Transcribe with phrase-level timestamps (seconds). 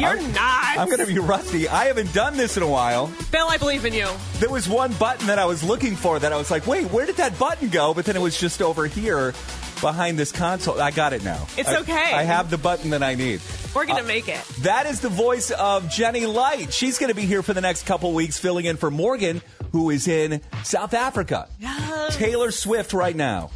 [0.00, 0.78] You're I'm, not.
[0.78, 1.68] I'm going to be rusty.
[1.68, 3.12] I haven't done this in a while.
[3.30, 4.08] Bill, I believe in you.
[4.38, 7.04] There was one button that I was looking for that I was like, wait, where
[7.04, 7.92] did that button go?
[7.92, 9.34] But then it was just over here
[9.82, 10.80] behind this console.
[10.80, 11.46] I got it now.
[11.58, 12.12] It's I- okay.
[12.14, 13.42] I have the button that I need.
[13.74, 14.42] We're going to uh, make it.
[14.62, 16.72] That is the voice of Jenny Lyte.
[16.72, 19.42] She's going to be here for the next couple weeks, filling in for Morgan,
[19.72, 21.46] who is in South Africa.
[22.12, 23.50] Taylor Swift right now.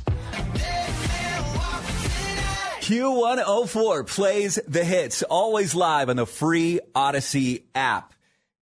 [2.84, 8.12] Q104 plays the hits, always live on the free Audacy app.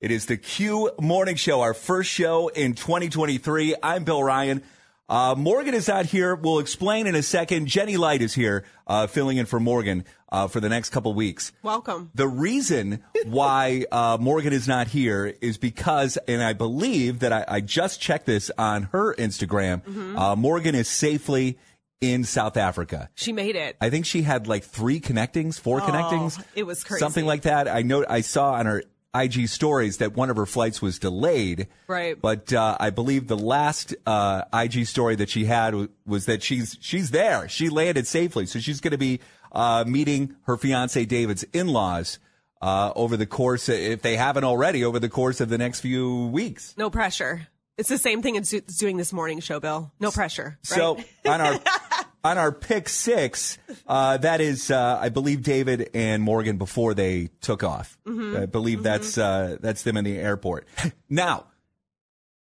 [0.01, 3.75] It is the Q Morning Show, our first show in 2023.
[3.83, 4.63] I'm Bill Ryan.
[5.09, 6.37] Uh, Morgan is out here.
[6.37, 7.67] We'll explain in a second.
[7.67, 11.51] Jenny Lyte is here, uh, filling in for Morgan uh, for the next couple weeks.
[11.65, 12.13] Welcome.
[12.15, 17.45] The reason why uh, Morgan is not here is because, and I believe that I,
[17.49, 20.17] I just checked this on her Instagram, Mm-hmm.
[20.17, 21.59] uh, Morgan is safely
[22.03, 23.09] in South Africa.
[23.15, 23.77] She made it.
[23.81, 26.37] I think she had like three connectings, four connectings.
[26.39, 26.99] Oh, it was crazy.
[27.01, 27.69] Something like that.
[27.69, 28.83] I know I saw on her
[29.15, 31.69] IG stories that one of her flights was delayed.
[31.87, 32.21] Right.
[32.21, 36.43] But uh, I believe the last uh, IG story that she had w- was that
[36.43, 37.49] she's she's there.
[37.49, 39.21] She landed safely, so she's going to be
[39.53, 42.19] uh, meeting her fiance David's in-laws
[42.63, 46.27] uh, over the course, if they haven't already, over the course of the next few
[46.29, 46.75] weeks.
[46.77, 47.49] No pressure.
[47.83, 48.49] It's the same thing as
[48.79, 49.91] doing this morning show, Bill.
[49.99, 50.57] No pressure.
[50.71, 50.77] Right?
[50.79, 51.59] So on our
[52.25, 57.31] on our pick six, uh, that is, uh, I believe David and Morgan before they
[57.41, 57.99] took off.
[58.07, 58.37] Mm-hmm.
[58.37, 60.69] I believe that's uh, that's them in the airport.
[61.11, 61.47] now,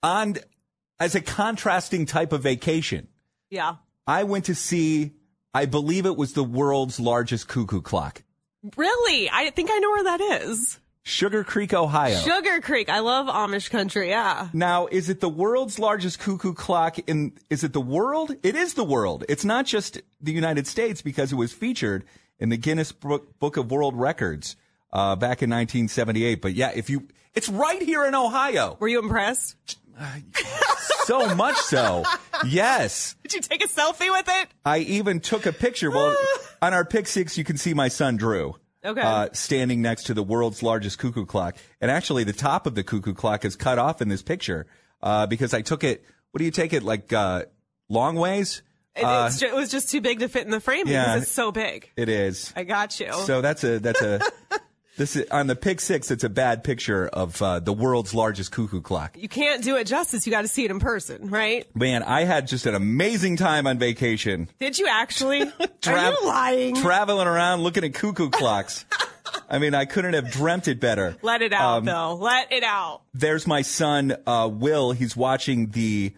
[0.02, 0.38] on
[0.98, 3.10] as a contrasting type of vacation,
[3.50, 3.76] yeah.
[4.08, 5.12] I went to see.
[5.54, 8.24] I believe it was the world's largest cuckoo clock,
[8.78, 9.30] Really?
[9.30, 10.80] I think I know where that is.
[11.08, 12.20] Sugarcreek, Ohio.
[12.20, 12.90] Sugarcreek.
[12.90, 14.10] I love Amish country.
[14.10, 14.50] Yeah.
[14.52, 18.36] Now, is it the world's largest cuckoo clock in, is it the world?
[18.44, 19.24] It is the world.
[19.30, 22.04] It's not just the United States because it was featured
[22.40, 24.58] in the Guinness Book, Book of World Records,
[24.92, 26.42] uh, back in 1978.
[26.42, 28.76] But yeah, if you, it's right here in Ohio.
[28.78, 29.56] Were you impressed?
[31.06, 32.04] So much so.
[32.46, 33.16] Yes.
[33.24, 34.50] Did you take a selfie with it?
[34.66, 35.90] I even took a picture.
[35.90, 36.14] Well,
[36.62, 38.56] on our pick six, you can see my son Drew.
[38.88, 39.02] Okay.
[39.02, 41.58] Uh, standing next to the world's largest cuckoo clock.
[41.82, 44.66] And actually, the top of the cuckoo clock is cut off in this picture
[45.02, 46.04] uh, because I took it.
[46.32, 47.46] What do you take it like uh,
[47.90, 48.62] long ways?
[48.96, 51.06] It, Uh, it was just too big to fit in the frame yeah.
[51.06, 51.92] because it's so big.
[51.96, 52.52] it is.
[52.56, 53.14] I got you.
[53.14, 54.22] So that's a that's a
[54.98, 56.12] this is on the pick six.
[56.12, 59.16] It's a bad picture of uh, the world's largest cuckoo clock.
[59.18, 60.26] you can't do it justice.
[60.26, 61.66] You got to see it in person, right?
[61.76, 64.50] Man, I had just an amazing time on vacation.
[64.60, 65.42] Did you actually?
[65.88, 66.76] Are you lying?
[66.76, 68.86] Traveling around looking at cuckoo clocks.
[69.50, 71.16] I mean, I couldn't have dreamt it better.
[71.22, 72.18] Let it out, Um, Bill.
[72.18, 73.02] Let it out.
[73.14, 74.92] there's my son uh, Will.
[74.94, 76.14] He's watching the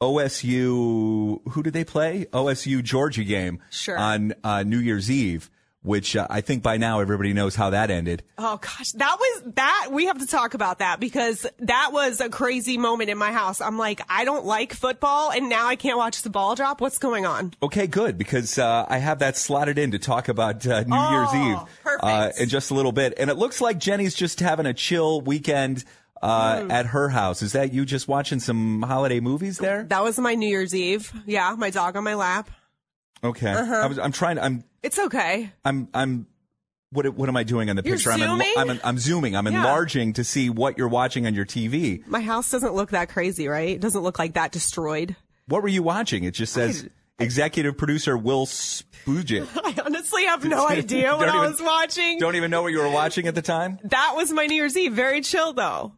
[0.00, 1.40] OSU.
[1.50, 2.26] Who did they play?
[2.32, 3.98] OSU Georgia game Sure.
[3.98, 5.50] on uh, New Year's Eve,
[5.84, 8.24] which uh, I think by now everybody knows how that ended.
[8.38, 9.90] Oh gosh, that was that.
[9.92, 13.60] We have to talk about that because that was a crazy moment in my house.
[13.60, 16.80] I'm like, I don't like football, and now I can't watch the ball drop.
[16.80, 17.52] What's going on?
[17.62, 21.10] Okay, good because uh, I have that slotted in to talk about uh, New Oh,
[21.10, 22.02] Year's Eve perfect.
[22.04, 25.20] uh, in just a little bit, and it looks like Jenny's just having a chill
[25.20, 25.84] weekend.
[26.22, 26.70] Uh, Hmm.
[26.70, 29.82] At her house, is that you just watching some holiday movies there?
[29.82, 31.12] That was my New Year's Eve.
[31.26, 32.48] Yeah, my dog on my lap.
[33.24, 33.74] Okay, Uh-huh.
[33.74, 34.36] I was, I'm trying.
[34.36, 35.50] To I'm It's okay.
[35.64, 36.26] I'm I'm
[36.90, 38.12] what what am I doing on the You're picture?
[38.12, 38.52] I'm zooming?
[38.56, 39.34] I'm I'm zooming.
[39.34, 39.58] I'm Yeah.
[39.58, 42.06] enlarging to see what you're watching on your TV.
[42.06, 43.70] My house doesn't look that crazy, right?
[43.70, 45.16] It doesn't look like that destroyed.
[45.46, 46.24] What were you watching?
[46.24, 46.88] It just says
[47.18, 49.48] executive producer Will Spugit.
[49.64, 52.18] I honestly have no idea what Don't I was watching.
[52.18, 53.78] Don't even know what you were watching at the time.
[53.84, 54.92] That was my New Year's Eve.
[54.92, 55.92] Very chill though.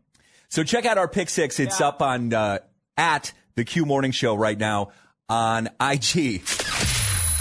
[0.49, 1.59] So check out our pick six.
[1.61, 2.59] It's up on uh,
[2.97, 4.93] at the Q Morning Show right now
[5.29, 6.43] on IG.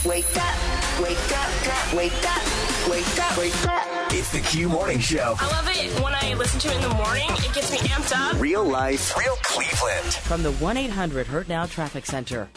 [0.06, 4.14] Wake up, wake up, wake up, wake up, wake up.
[4.14, 5.34] It's the Q Morning Show.
[5.40, 7.28] I love it when I listen to it in the morning.
[7.30, 8.40] It gets me amped up.
[8.40, 10.14] Real life, real Cleveland.
[10.14, 12.48] From the 1 800 Hurt Now Traffic Center.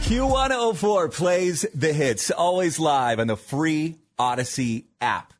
[0.00, 5.34] Q104 plays the hits, always live on the free Audacy app.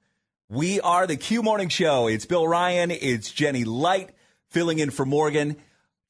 [0.50, 2.08] We are the Q Morning Show.
[2.08, 2.90] It's Bill Ryan.
[2.90, 4.10] It's Jenny Lyte
[4.50, 5.56] filling in for Morgan.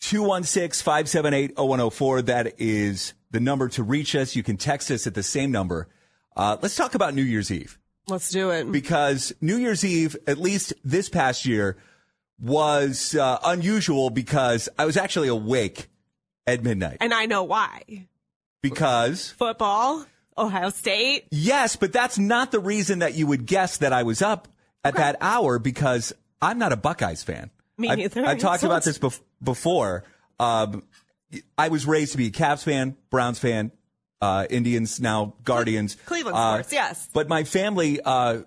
[0.06, 2.23] 216 578 0104.
[2.23, 4.37] That is the number to reach us.
[4.37, 5.88] You can text us at the same number.
[6.37, 7.76] Uh, let's talk about New Year's Eve
[8.06, 8.70] Let's do it.
[8.70, 11.76] because New Year's Eve, at least this past year,
[12.38, 15.88] was uh, unusual because I was actually awake
[16.47, 16.99] at midnight.
[17.00, 18.06] and I know why.
[18.62, 20.06] Because Football,
[20.38, 21.26] Ohio State.
[21.32, 24.47] Yes, but that's not the reason that you would guess that I was up
[24.85, 27.50] at that hour because I'm not a Buckeyes fan.
[27.78, 28.25] Me I've- neither.
[28.26, 30.05] I've, talked about this bef- before.
[30.40, 30.82] Um,
[31.58, 33.73] I was raised to be a Cavs fan, Browns fan,
[34.23, 35.96] uh, Indians, now Guardians.
[36.06, 37.08] Cleveland Uh, sports, yes.
[37.12, 38.43] But my family, uh,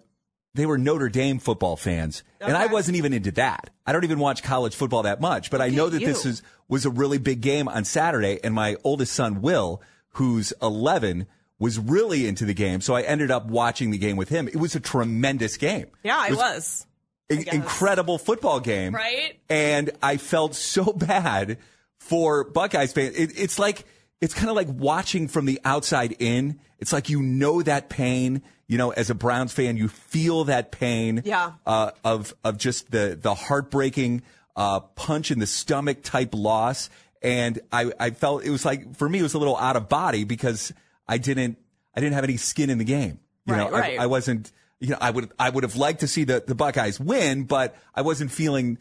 [0.56, 3.70] they were Notre Dame football fans, and I wasn't even into that.
[3.86, 6.32] I don't even watch college football that much, but I know that this you.
[6.32, 9.82] is was a really big game on Saturday, and my oldest son Will,
[10.14, 11.28] who's 11,
[11.60, 14.48] was really into the game, so I ended up watching the game with him.
[14.48, 15.88] It was a tremendous game.
[16.04, 16.82] Yeah, it It was was.
[16.82, 16.89] an
[17.30, 19.40] incredible football game, Right?
[19.50, 21.58] And I felt so bad
[22.00, 23.16] for Buckeyes fans.
[23.16, 23.86] It, it's like
[24.22, 26.60] it's kind of like watching from the outside in.
[26.80, 28.42] It's like you know that pain.
[28.68, 31.22] You know, as a Browns fan, you feel that pain.
[31.26, 31.54] Yeah.
[31.66, 34.22] Uh, of of just the the heartbreaking
[34.56, 36.90] uh, punch in the stomach type loss.
[37.22, 39.90] And I I felt it was like for me it was a little out of
[39.90, 40.72] body because
[41.08, 41.58] I didn't
[41.96, 43.20] I didn't have any skin in the game.
[43.46, 46.08] You Right, know, I- I wasn't you know, I would I would have liked to
[46.08, 48.78] see the, the Buckeyes win, but I wasn't feeling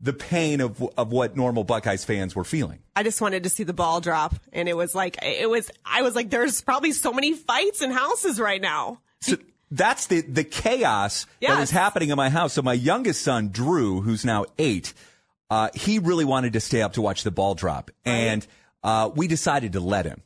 [0.00, 2.80] the pain of of what normal Buckeyes fans were feeling.
[2.94, 5.70] I just wanted to see the ball drop, and it was like it was.
[5.84, 9.36] I was like, "There's probably so many fights in houses right now." So
[9.70, 12.52] that's the the chaos that was happening in my house.
[12.52, 14.92] So my youngest son, Drew, who's now eight,
[15.48, 18.46] uh, he really wanted to stay up to watch the ball drop, and
[18.82, 20.22] uh, we decided to let him.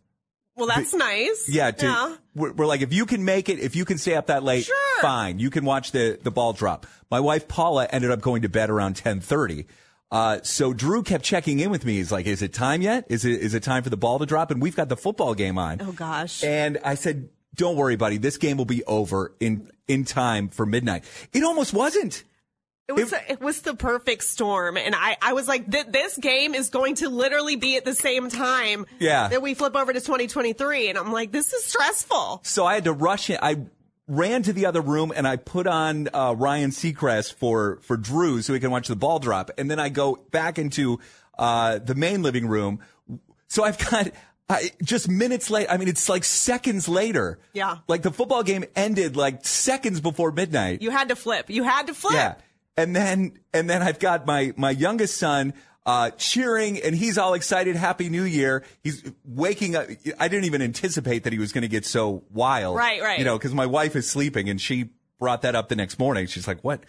[0.61, 1.47] Well, that's nice.
[1.49, 2.17] Yeah, to, yeah.
[2.35, 4.67] We're, we're like, if you can make it, if you can stay up that late,
[4.67, 4.77] Sure.
[5.03, 5.39] fine.
[5.39, 6.87] You can watch the the ball drop.
[7.11, 9.67] My wife Paula ended up going to bed around ten thirty.
[10.13, 11.95] Uh, so Drew kept checking in with me.
[11.95, 13.07] He's like, "Is it time yet?
[13.09, 15.35] Is it is it time for the ball to drop?" And we've got the football
[15.35, 15.81] game on.
[15.81, 16.43] Oh gosh.
[16.45, 18.19] And I said, "Don't worry, buddy.
[18.19, 22.25] This game will be over in in time for midnight." It almost wasn't.
[22.91, 26.55] It was it was the perfect storm, and I I was like, th- this game
[26.55, 28.87] is going to literally be at the same time.
[28.99, 29.29] Yeah.
[29.29, 32.41] That we flip over to 2023, and I'm like, this is stressful.
[32.45, 33.39] So I had to rush in.
[33.41, 33.59] I
[34.11, 38.43] ran to the other room and I put on uh, Ryan Seacrest for for Drew
[38.43, 39.51] so he can watch the ball drop.
[39.57, 40.99] And then I go back into
[41.39, 42.81] uh, the main living room.
[43.49, 44.11] So I've got.
[44.49, 45.69] I, just minutes late.
[45.71, 47.39] I mean, it's like seconds later.
[47.53, 47.79] Yeah.
[47.87, 50.83] Like the football game ended like seconds before midnight.
[50.83, 51.51] You had to flip.
[51.51, 52.15] You had to flip.
[52.15, 52.35] Yeah.
[52.81, 55.55] And then and then I've got my my youngest son
[55.87, 57.77] uh, cheering and he's all excited.
[57.77, 58.65] Happy New Year.
[58.83, 59.87] He's waking up.
[60.19, 62.77] I didn't even anticipate that he was going to get so wild.
[62.77, 63.19] Right, right.
[63.19, 66.27] You know, because my wife is sleeping and she brought that up the next morning.
[66.27, 66.85] She's like, "What?"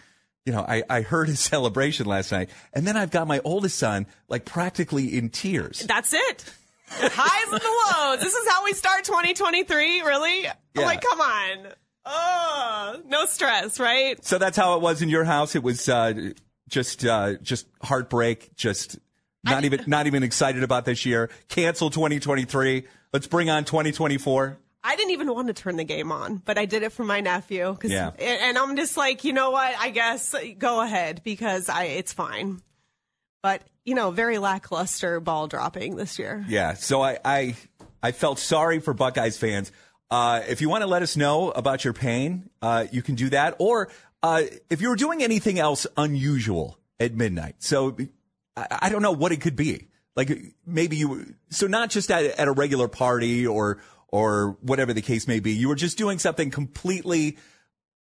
[0.46, 3.78] You know, I, I heard his celebration last night, and then I've got my oldest
[3.78, 5.80] son like practically in tears.
[5.80, 6.44] That's it.
[6.94, 8.20] Highs and the lows.
[8.20, 10.02] This is how we start 2023.
[10.02, 10.42] Really?
[10.42, 10.52] Yeah.
[10.76, 11.66] I'm like, come on.
[12.04, 14.22] Oh, no stress, right?
[14.24, 15.54] So that's how it was in your house.
[15.54, 16.32] It was uh,
[16.68, 18.56] just uh, just heartbreak.
[18.56, 18.98] Just
[19.44, 21.30] not even not even excited about this year.
[21.48, 22.84] Cancel 2023.
[23.12, 24.58] Let's bring on 2024.
[24.84, 27.20] I didn't even want to turn the game on, but I did it for my
[27.20, 27.76] nephew.
[27.78, 28.10] 'cause- Yeah.
[28.18, 29.72] And I'm just like, you know what?
[29.78, 32.60] I guess go ahead because I it's fine.
[33.44, 36.44] But you know, very lackluster ball dropping this year.
[36.48, 36.74] Yeah.
[36.74, 37.56] So I I,
[38.02, 39.70] I felt sorry for Buckeyes fans.
[40.12, 43.30] Uh, if you want to let us know about your pain, uh, you can do
[43.30, 43.56] that.
[43.58, 43.88] Or
[44.22, 47.96] uh, if you were doing anything else unusual at midnight, so
[48.54, 49.88] I, I don't know what it could be.
[50.14, 55.00] Like maybe you, so not just at, at a regular party or or whatever the
[55.00, 55.52] case may be.
[55.52, 57.38] You were just doing something completely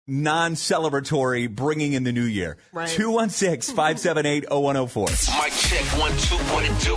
[0.09, 2.57] non-celebratory, bringing in the new year.
[2.73, 2.89] Right.
[2.89, 5.41] 216-578-0104.
[5.41, 6.95] Mic check one two what it do.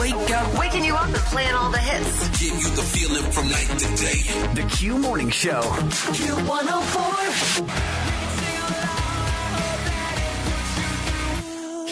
[0.00, 0.58] Wake up.
[0.58, 2.28] Waking you up and playing all the hits.
[2.40, 4.22] Give you the feeling from night to day.
[4.54, 5.60] The Q Morning Show.
[5.60, 8.04] Q104.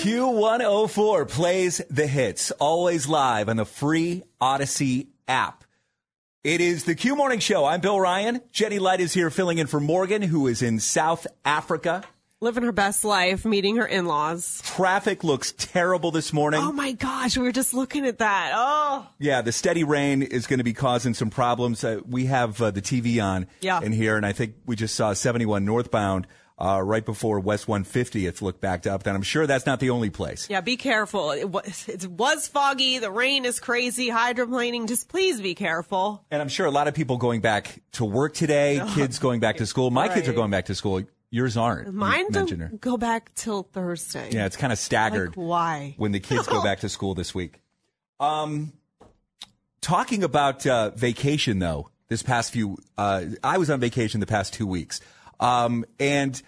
[0.02, 5.62] Q104 plays the hits, always live on the free Audacy app.
[6.44, 7.64] It is the Q Morning Show.
[7.64, 8.40] I'm Bill Ryan.
[8.50, 12.02] Jenny Lyte is here filling in for Morgan, who is in South Africa.
[12.40, 14.60] Living her best life, meeting her in laws.
[14.64, 16.58] Traffic looks terrible this morning.
[16.60, 18.50] Oh my gosh, we were just looking at that.
[18.56, 19.06] Oh.
[19.20, 21.84] Yeah, the steady rain is going to be causing some problems.
[21.84, 23.80] Uh, we have uh, the TV on Yeah.
[23.80, 26.26] in here, and I think we just saw 71 northbound
[26.62, 29.04] uh, right before West 150th looked backed up.
[29.04, 30.48] And I'm sure that's not the only place.
[30.48, 31.32] Yeah, be careful.
[31.32, 32.98] It was, it was foggy.
[32.98, 34.08] The rain is crazy.
[34.08, 34.86] Hydroplaning.
[34.86, 36.24] Just please be careful.
[36.30, 39.56] And I'm sure a lot of people going back to work today, kids going back
[39.56, 39.90] to school.
[39.90, 41.02] My kids are going back to school.
[41.30, 41.92] Yours aren't.
[41.92, 44.30] Mine don't go back till Thursday.
[44.30, 45.30] Yeah, it's kind of staggered.
[45.30, 45.94] Like, why?
[45.96, 47.60] When the kids go back to school this week.
[48.20, 48.72] Um,
[49.80, 54.52] talking about uh, vacation though, this past few, uh, I was on vacation the past
[54.52, 55.00] two weeks,
[55.40, 56.40] um, and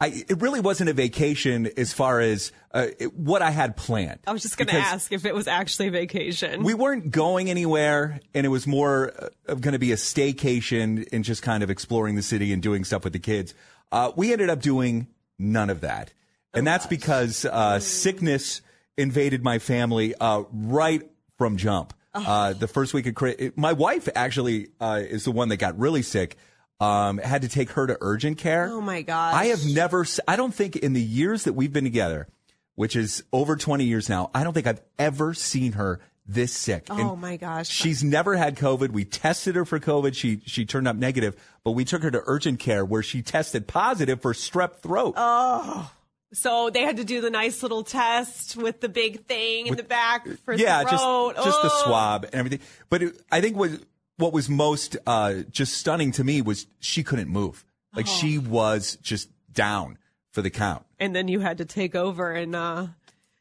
[0.00, 4.18] I it really wasn't a vacation as far as uh, it, what I had planned.
[4.26, 6.62] I was just going to ask if it was actually a vacation.
[6.62, 11.08] We weren't going anywhere, and it was more uh, of going to be a staycation
[11.12, 13.54] and just kind of exploring the city and doing stuff with the kids.
[13.90, 15.06] Uh, we ended up doing
[15.38, 16.12] none of that,
[16.52, 18.60] and that's because uh, sickness
[18.98, 21.02] invaded my family uh, right
[21.38, 21.94] from jump.
[22.14, 26.00] Uh, the first week of my wife actually uh, is the one that got really
[26.02, 26.36] sick.
[26.78, 28.68] Um, had to take her to urgent care.
[28.70, 29.34] oh my gosh.
[29.34, 32.28] I have never, I don't think in the years that we've been together,
[32.74, 36.88] which is over 20 years now, I don't think I've ever seen her this sick.
[36.90, 37.68] Oh And my gosh.
[37.68, 38.90] She's never had COVID.
[38.90, 40.14] We tested her for COVID.
[40.14, 43.66] She, she turned up negative, but we took her to urgent care where she tested
[43.66, 45.14] positive for strep throat.
[45.16, 45.90] Oh.
[46.34, 49.82] So they had to do the nice little test with the big thing in the
[49.82, 51.36] back for yeah, the just, throat.
[51.36, 51.82] just the Oh.
[51.86, 52.60] swab and everything.
[52.90, 53.70] But it, I think what,
[54.18, 57.64] what was most, uh, just stunning to me was she couldn't move.
[57.94, 58.10] Like Oh.
[58.20, 59.98] she was just down
[60.32, 60.84] for the count.
[60.98, 62.82] And then you had to take over and uh,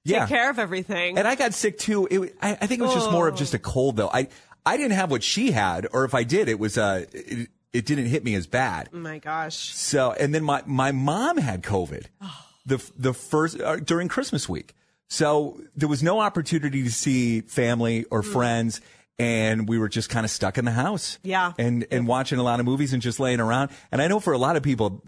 [0.05, 0.27] take Yeah.
[0.27, 1.17] care of everything.
[1.17, 2.07] And I got sick too.
[2.11, 3.37] It, I, I think it was just more of Oh.
[3.37, 4.09] just a cold though.
[4.13, 4.27] I
[4.65, 7.85] I didn't have what she had, or if I did, it was uh it, it
[7.85, 8.89] didn't hit me as bad.
[8.93, 9.55] oh my gosh.
[9.75, 12.05] So and then my my mom had COVID,
[12.65, 14.73] the the first uh, during Christmas week.
[15.07, 18.81] So there was no opportunity to see family or friends.
[19.17, 21.19] And we were just kind of stuck in the house.
[21.23, 21.53] Yeah.
[21.57, 23.71] And, and watching a lot of movies and just laying around.
[23.91, 25.03] And I know for a lot of people,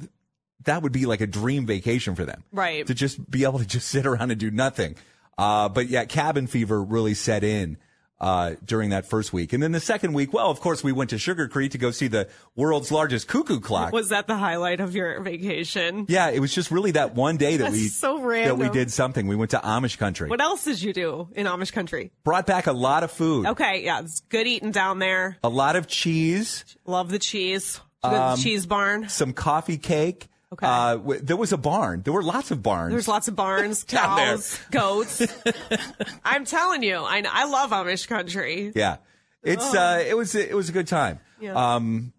[0.63, 2.43] that would be like a dream vacation for them.
[2.51, 2.87] Right.
[2.87, 4.95] To just be able to just sit around and do nothing.
[5.37, 7.77] Uh, but yeah, cabin fever really set in,
[8.19, 9.53] uh, during that first week.
[9.53, 12.07] And then the second week, well, of course, we went to Sugarcreek to go see
[12.07, 13.93] the world's largest cuckoo clock.
[13.93, 16.05] Was that the highlight of your vacation?
[16.09, 18.57] yeah, it was just really that one day that That's we, so random.
[18.59, 19.27] that we did something.
[19.27, 20.29] We went to Amish country.
[20.29, 22.11] What else did you do in Amish country?
[22.23, 25.37] Brought back a lot of food, Okay, yeah, it's good eating down there.
[25.43, 27.79] a lot of cheese, Love the cheese.
[28.03, 29.09] Um, cheese barn.
[29.09, 30.27] some coffee cake.
[30.53, 30.65] Okay.
[30.65, 32.01] Uh, w- there was a barn.
[32.03, 32.91] There were lots of barns.
[32.91, 35.21] There's lots of barns, cows, goats.
[36.25, 38.71] I'm telling you, I, I love Amish country.
[38.73, 38.97] Yeah,
[39.43, 41.19] it's uh, it was it was a good time.
[41.21, 41.43] Oh.
[41.43, 41.75] Yeah.
[41.75, 42.13] Um,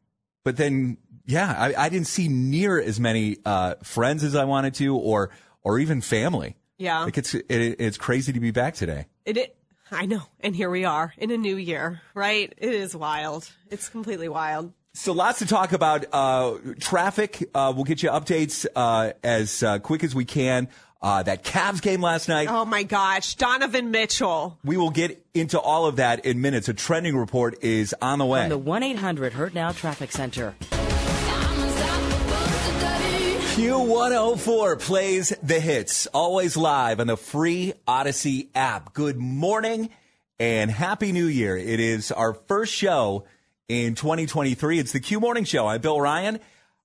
[0.45, 4.75] but then yeah, I, I didn't see near as many uh, friends as I wanted
[4.75, 5.31] to, or
[5.63, 6.57] or even family.
[6.77, 7.01] Yeah.
[7.05, 9.07] like it's it, it's crazy to be back today.
[9.25, 9.57] It, it,
[9.91, 10.23] I know.
[10.41, 12.53] And here we are in a new year, right?
[12.57, 13.51] It is wild.
[13.71, 14.73] It's completely wild.
[14.95, 16.07] So lots to talk about.
[16.13, 17.49] Uh, traffic.
[17.55, 20.69] Uh, we'll get you updates uh, as uh, quick as we can.
[21.01, 22.49] Uh, that Cavs game last night.
[22.51, 23.37] Oh my gosh.
[23.37, 24.59] Donovan Mitchell.
[24.65, 26.69] We will get into all of that in minutes.
[26.69, 28.41] A trending report is on the way.
[28.41, 30.57] From the 1 800 Hurt Now Traffic Center.
[33.59, 38.95] Q104 plays the hits, always live on the free Audacy app.
[38.95, 39.91] Good morning
[40.39, 41.57] and Happy New Year.
[41.57, 43.25] It is our first show
[43.69, 44.79] in 2023.
[44.79, 45.67] It's the Q Morning Show.
[45.67, 46.41] I'm Bill Ryan.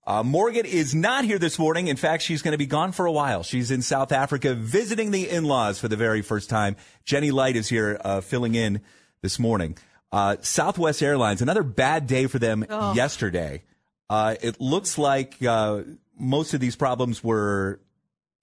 [0.06, 1.88] Uh, Morgan is not here this morning.
[1.88, 3.42] In fact, she's going to be gone for a while.
[3.42, 6.76] She's in South Africa visiting the in-laws for the very first time.
[7.06, 8.82] Jenny Lyte is here uh, filling in
[9.22, 9.78] this morning.
[10.12, 13.64] Uh, Southwest Airlines, another bad day for them yesterday.
[14.10, 15.84] Uh, it looks like uh,
[16.20, 17.80] most of these problems were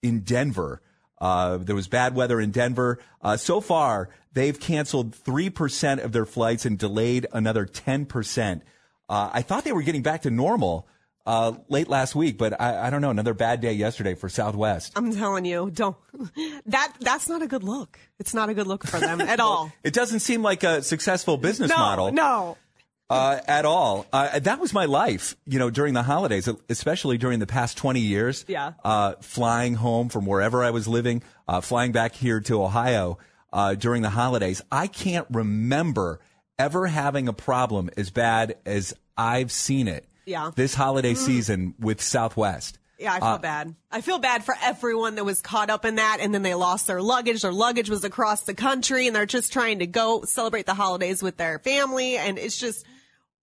[0.01, 0.81] in Denver.
[1.21, 2.99] Uh, there was bad weather in Denver.
[3.21, 8.61] Uh, so far, they've canceled 3% of their flights and delayed another 10%.
[9.07, 10.87] Uh, I thought they were getting back to normal
[11.25, 13.11] uh, late last week, but I, I don't know.
[13.11, 14.93] Another bad day yesterday for Southwest.
[14.95, 15.95] I'm telling you, don't.
[16.65, 17.99] That that's not a good look.
[18.19, 19.71] It's not a good look for them at all.
[19.83, 22.11] It doesn't seem like a successful business no, model.
[22.11, 22.57] no.
[23.11, 24.05] Uh, at all.
[24.13, 27.99] Uh, that was my life, you know, during the holidays, especially during the past 20
[27.99, 28.45] years.
[28.47, 28.73] Yeah.
[28.83, 33.17] Uh, flying home from wherever I was living, uh, flying back here to Ohio
[33.53, 34.61] uh, during the holidays.
[34.71, 36.19] I can't remember
[36.57, 40.51] ever having a problem as bad as I've seen it Yeah.
[40.55, 41.17] this holiday Mm.
[41.17, 42.77] season with Southwest.
[42.99, 43.75] Yeah, I feel Uh, bad.
[43.91, 46.85] I feel bad for everyone that was caught up in that and then they lost
[46.85, 47.41] their luggage.
[47.41, 51.23] Their luggage was across the country and they're just trying to go celebrate the holidays
[51.23, 52.15] with their family.
[52.17, 52.85] And it's just,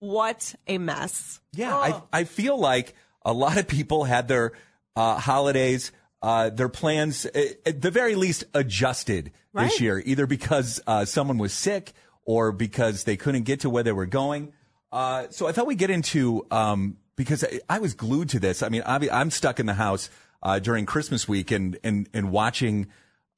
[0.00, 1.40] what a mess.
[1.52, 4.52] Yeah, I, I feel like a lot of people had their
[4.96, 9.70] uh, holidays, uh, their plans, at the very least, adjusted Right.
[9.70, 11.92] this year, either because uh, someone was sick
[12.24, 14.52] or because they couldn't get to where they were going.
[14.92, 18.62] Uh, so I thought we'd get into um, because I, I was glued to this.
[18.62, 20.10] I mean, obvi- I'm stuck in the house
[20.42, 22.88] uh, during Christmas week and and and watching.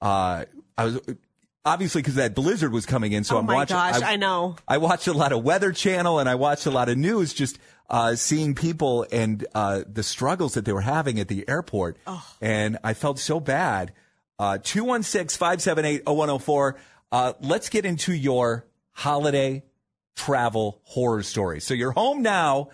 [0.02, 0.44] Uh,
[0.76, 0.98] I was
[1.64, 3.76] obviously because that blizzard was coming in, so oh I'm my watching.
[3.76, 4.56] gosh, I, know.
[4.66, 7.58] I watched a lot of Weather Channel and I watched a lot of news, just
[7.88, 11.96] uh, seeing people and uh, the struggles that they were having at the airport.
[12.40, 13.92] And I felt so bad.
[14.38, 16.78] Uh, 216 578 0104.
[17.12, 19.64] Uh, Let's get into your holiday
[20.16, 21.60] travel horror story.
[21.60, 22.70] So you're home now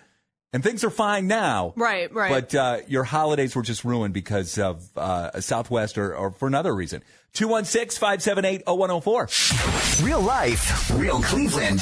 [0.53, 1.73] and things are fine now.
[1.75, 2.29] Right, right.
[2.29, 6.73] But uh, your holidays were just ruined because of uh, Southwest or, or for another
[6.73, 7.03] reason.
[7.37, 10.03] 216 578 0104.
[10.03, 11.81] Real life, real Cleveland.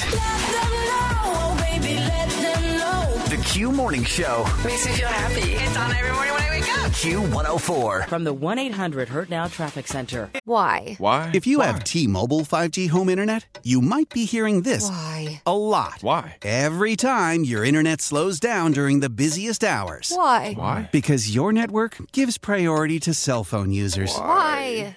[3.30, 4.44] The Q Morning Show.
[4.62, 5.52] Makes me feel happy.
[5.52, 6.92] It's on every morning when I wake up.
[6.92, 8.06] Q104.
[8.08, 10.30] From the 1 800 Hurt Now Traffic Center.
[10.44, 10.94] Why?
[10.98, 11.30] Why?
[11.34, 15.42] If you have T-Mobile 5G home internet, you might be hearing this Why?
[15.44, 15.98] a lot.
[16.02, 16.36] Why?
[16.42, 20.12] Every time your internet slows down during the busiest hours.
[20.14, 20.52] Why?
[20.54, 20.88] Why?
[20.92, 24.14] Because your network gives priority to cell phone users.
[24.16, 24.96] Why?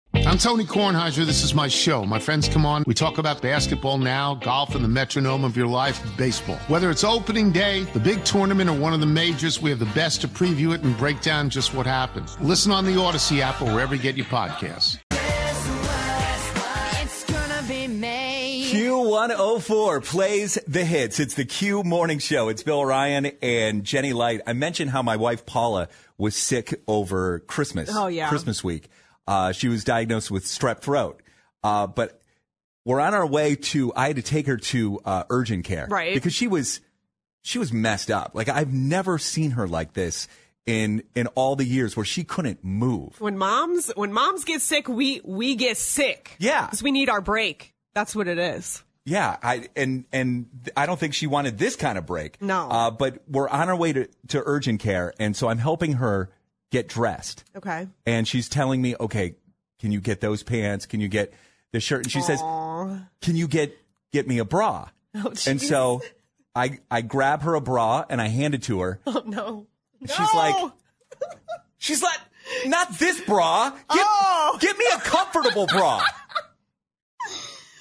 [0.13, 1.25] I'm Tony Kornheiser.
[1.25, 2.05] This is my show.
[2.05, 2.83] My friends come on.
[2.85, 6.57] We talk about basketball now, golf, and the metronome of your life, baseball.
[6.67, 9.85] Whether it's opening day, the big tournament, or one of the majors, we have the
[9.87, 12.39] best to preview it and break down just what happens.
[12.41, 14.99] Listen on the Audacy app or wherever you get your podcasts.
[18.71, 21.19] Q104 plays the hits.
[21.19, 22.47] It's the Q Morning Show.
[22.47, 24.41] It's Bill Ryan and Jenny Lyte.
[24.47, 27.89] I mentioned how my wife Paula was sick over Christmas.
[27.93, 28.29] Oh, yeah.
[28.29, 28.89] Christmas week.
[29.27, 31.21] Uh, she was diagnosed with strep throat.
[31.63, 32.21] Uh, but
[32.85, 35.87] we're on our way to, I had to take her to uh, urgent care.
[35.89, 36.13] Right.
[36.13, 36.81] Because she was,
[37.43, 38.31] she was messed up.
[38.33, 40.27] Like I've never seen her like this
[40.65, 43.21] in, in all the years where she couldn't move.
[43.21, 46.35] When moms, when moms get sick, we, we get sick.
[46.39, 46.65] Yeah.
[46.65, 47.73] Because we need our break.
[47.93, 48.83] That's what it is.
[49.03, 50.45] Yeah, I and and
[50.77, 52.39] I don't think she wanted this kind of break.
[52.39, 52.69] No.
[52.69, 56.29] Uh, but we're on our way to, to urgent care, and so I'm helping her
[56.71, 57.43] get dressed.
[57.55, 57.87] Okay.
[58.05, 59.35] And she's telling me, okay,
[59.79, 60.85] can you get those pants?
[60.85, 61.33] Can you get
[61.71, 62.03] the shirt?
[62.05, 63.77] And she says, can you get
[64.11, 64.89] get me a bra?
[65.13, 66.01] Oh, and so
[66.55, 68.99] I I grab her a bra and I hand it to her.
[69.05, 69.67] Oh, no.
[70.01, 70.25] She's No!
[70.35, 70.71] like,
[71.77, 72.19] she's like,
[72.65, 73.69] not this bra.
[73.69, 74.57] Get, Oh.
[74.59, 76.03] get me a comfortable bra.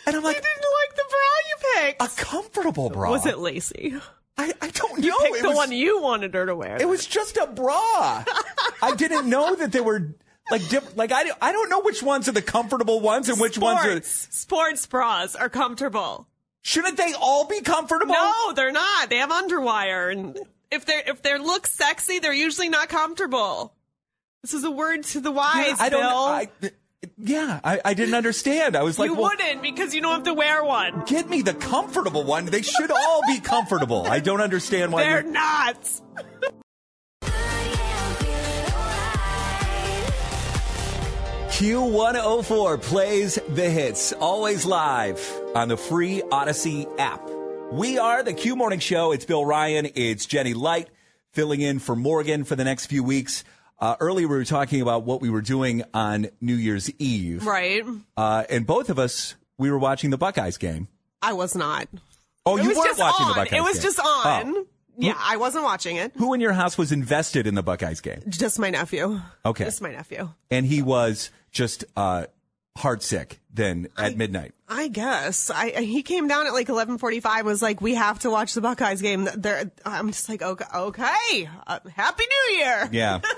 [0.07, 2.03] And I'm like, I didn't like the bra you picked.
[2.03, 3.11] a comfortable bra.
[3.11, 3.94] Was it Lacey?
[4.40, 5.05] I, I don't know.
[5.05, 6.76] You picked It the was- one you wanted her to wear.
[6.81, 8.24] It was just a bra.
[8.83, 10.14] I didn't know that they were
[10.50, 13.59] like diff- like I, I don't know which ones are the comfortable ones and which
[13.59, 14.29] ones are sports.
[14.31, 16.26] Sports bras are comfortable.
[16.62, 18.14] shouldn't they all be comfortable?
[18.14, 19.09] No, they're not.
[19.11, 20.38] They have underwire, and
[20.70, 23.74] if they if they look sexy, they're usually not comfortable.
[24.42, 26.00] This is a word to the wise, I don't.
[26.00, 26.18] Bill.
[26.18, 26.48] I,
[27.16, 28.76] yeah, I, I didn't understand.
[28.76, 31.04] I was like, you well, wouldn't because you don't have to wear one.
[31.06, 32.46] get me the comfortable one.
[32.46, 34.06] They should all be comfortable.
[34.06, 35.04] I don't understand why.
[35.04, 36.00] They're not.
[41.60, 45.20] Q104 plays the hits, always live
[45.54, 47.20] on the free Audacy app.
[47.70, 49.12] We are the Q Morning Show.
[49.12, 49.88] It's Bill Ryan.
[49.94, 50.88] It's Jenny Lyte
[51.32, 53.44] filling in for Morgan for the next few weeks.
[53.80, 57.46] Uh, earlier, we were talking about what we were doing on New Year's Eve.
[57.46, 57.82] Right.
[58.16, 60.88] Uh, and both of us, we were watching the Buckeyes game.
[61.22, 61.88] I was not.
[62.44, 63.28] Oh, it you weren't watching on.
[63.30, 63.60] the Buckeyes game.
[63.60, 63.82] It was game.
[63.82, 64.56] just on.
[64.56, 64.66] Oh.
[64.98, 66.12] Yeah, I wasn't watching it.
[66.16, 68.22] Who in your house was invested in the Buckeyes game?
[68.28, 69.20] Just my nephew.
[69.46, 69.64] Okay.
[69.64, 70.28] Just my nephew.
[70.50, 72.26] And he was just uh,
[72.76, 74.52] heart sick then at midnight.
[74.68, 77.46] I guess I he came down at like eleven forty five.
[77.46, 79.26] Was like, we have to watch the Buckeyes game.
[79.36, 82.88] They're, I'm just like, okay, okay, uh, happy New Year.
[82.92, 83.20] Yeah.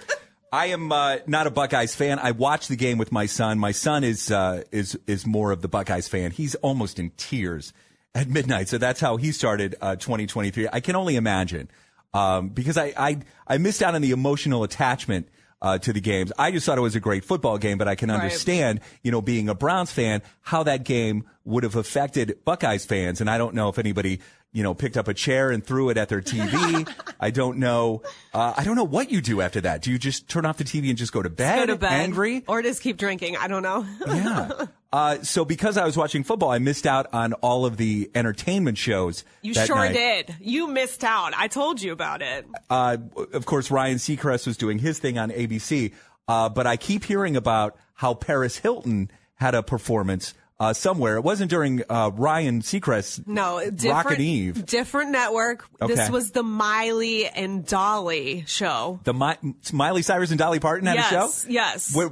[0.52, 2.18] I am uh, not a Buckeyes fan.
[2.18, 3.58] I watched the game with my son.
[3.58, 6.30] My son is uh, is is more of the Buckeyes fan.
[6.30, 7.72] He's almost in tears
[8.14, 8.68] at midnight.
[8.68, 10.68] So that's how he started uh, 2023.
[10.70, 11.70] I can only imagine
[12.12, 15.26] um, because I, I I missed out on the emotional attachment
[15.62, 16.32] uh, to the games.
[16.38, 18.16] I just thought it was a great football game, but I can Right.
[18.20, 23.20] understand, you know, being a Browns fan, how that game would have affected Buckeyes fans.
[23.22, 24.20] And I don't know if anybody
[24.52, 26.88] you know, picked up a chair and threw it at their TV.
[27.20, 28.02] I don't know.
[28.34, 29.82] Uh, I don't know what you do after that.
[29.82, 31.66] Do you just turn off the TV and just go to bed?
[31.66, 31.92] Go to bed.
[31.92, 32.44] Angry?
[32.46, 33.36] Or just keep drinking.
[33.36, 33.86] I don't know.
[34.06, 34.66] Yeah.
[34.92, 38.76] Uh, so because I was watching football, I missed out on all of the entertainment
[38.76, 39.24] shows.
[39.40, 39.94] You sure night.
[39.94, 40.36] did.
[40.38, 41.32] You missed out.
[41.34, 42.46] I told you about it.
[42.68, 42.98] Uh,
[43.32, 45.94] of course, Ryan Seacrest was doing his thing on ABC.
[46.28, 51.16] Uh, but I keep hearing about how Paris Hilton had a performance uh, somewhere.
[51.16, 54.64] It wasn't during uh, Ryan Seacrest's No, Rockin' Eve.
[54.64, 55.66] Different network.
[55.84, 59.00] This was the Miley and Dolly show.
[59.02, 61.14] The Mi- Miley Cyrus and Dolly Parton had yes, a
[61.46, 61.50] show.
[61.52, 61.96] yes.
[61.96, 62.10] Where,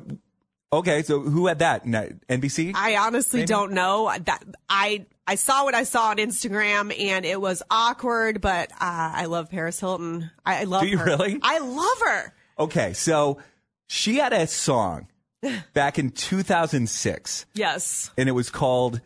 [0.73, 1.85] okay, so who had that?
[1.85, 2.73] NBC.
[2.75, 3.47] I honestly Maybe?
[3.47, 4.13] don't know.
[4.21, 8.77] That I I saw what I saw on Instagram and it was awkward, but uh,
[8.81, 10.29] I love Paris Hilton.
[10.45, 11.05] I, I love Do you her.
[11.05, 11.39] really?
[11.41, 12.35] I love her.
[12.59, 13.39] Okay, so
[13.87, 15.07] she had a song
[15.75, 18.11] back in 2006, Yes.
[18.17, 19.01] and it was called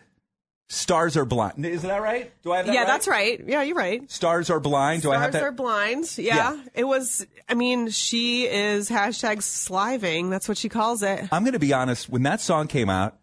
[0.68, 2.32] "Stars Are Blind." Is that right?
[2.42, 2.86] Do I have that yeah, right?
[2.86, 3.40] that's right.
[3.46, 4.10] Yeah, you're right.
[4.10, 5.02] Stars Are Blind.
[5.02, 5.38] Do I have that?
[5.38, 6.18] Stars are blind.
[6.18, 6.54] Yeah.
[6.54, 6.62] Yeah.
[6.74, 10.30] It was, I mean, she is hashtag sliving.
[10.30, 11.28] That's what she calls it.
[11.30, 12.08] I'm going to be honest.
[12.08, 13.16] When that song came out,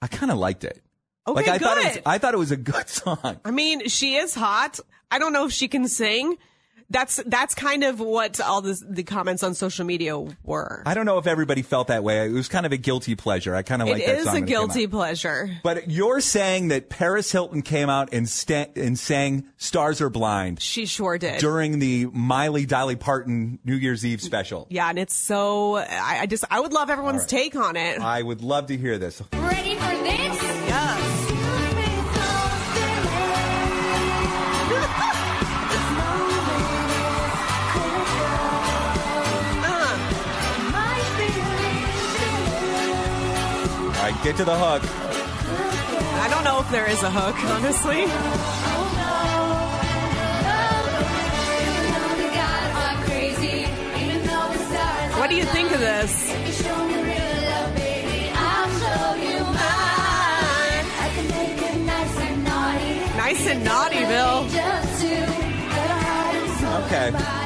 [0.00, 0.80] I kind of liked it.
[1.28, 2.02] Okay, like I thought it was, good.
[2.06, 3.40] I thought it was a good song.
[3.44, 4.78] I mean, she is hot.
[5.10, 6.38] I don't know if she can sing.
[6.88, 10.82] That's that's kind of what all this, the comments on social media were.
[10.86, 12.24] I don't know if everybody felt that way.
[12.26, 13.56] It was kind of a guilty pleasure.
[13.56, 14.28] I kind of It like that is song.
[14.28, 15.50] a when it came guilty pleasure.
[15.64, 20.60] But you're saying that Paris Hilton came out and, sta- and sang "Stars Are Blind"
[20.62, 21.40] She sure did.
[21.40, 24.68] during the Miley Dolly Parton New Year's Eve special.
[24.70, 25.76] yeah, and it's so.
[25.76, 27.28] I, I just I would love everyone's All right.
[27.28, 28.00] take on it.
[28.00, 29.20] I would love to hear this.
[29.32, 30.35] Ready for this?
[44.26, 44.82] Get to the hook.
[46.20, 48.06] I don't know if there is a hook, honestly.
[55.16, 56.28] What do you think of this?
[63.16, 64.48] Nice and naughty, Bill.
[66.82, 67.45] Okay.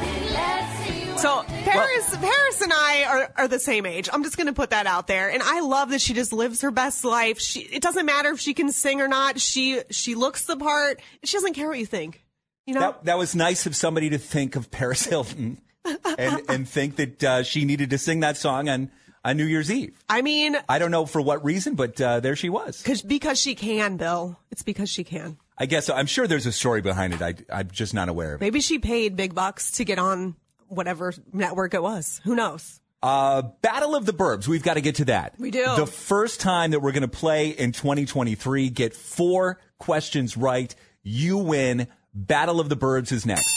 [1.70, 4.08] Paris, Paris and I are, are the same age.
[4.12, 5.30] I'm just going to put that out there.
[5.30, 7.40] And I love that she just lives her best life.
[7.40, 9.40] She, it doesn't matter if she can sing or not.
[9.40, 11.00] She, she looks the part.
[11.24, 12.24] She doesn't care what you think.
[12.66, 12.80] You know?
[12.80, 15.60] That, that was nice of somebody to think of Paris Hilton
[16.18, 18.90] and, and think that uh, she needed to sing that song on,
[19.24, 19.98] on New Year's Eve.
[20.08, 22.82] I mean, I don't know for what reason, but uh, there she was.
[22.82, 24.38] cause, because she can, Bill.
[24.50, 25.38] It's because she can.
[25.58, 25.90] I guess.
[25.90, 27.20] I'm sure there's a story behind it.
[27.20, 28.44] I, I'm just not aware of it.
[28.44, 30.36] Maybe she paid big bucks to get on
[30.70, 32.20] whatever network it was.
[32.24, 32.80] Who knows?
[33.02, 34.46] Uh, Battle of the Burbs.
[34.46, 35.34] We've got to get to that.
[35.38, 35.64] We do.
[35.76, 40.74] The first time that we're going to play in 2023, get four questions right.
[41.02, 41.88] You win.
[42.12, 43.48] Battle of the Burbs is next.